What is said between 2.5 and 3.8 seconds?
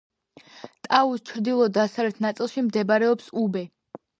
მდებარეობს უბე.